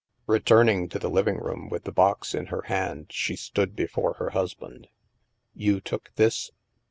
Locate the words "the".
0.97-1.11, 1.83-1.91